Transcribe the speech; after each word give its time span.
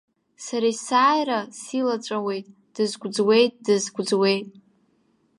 Сара 0.45 0.67
есааира 0.71 1.39
силаҵәауеит, 1.59 2.45
дызгәӡуеит, 2.73 3.53
дызгәӡуеит. 3.65 4.47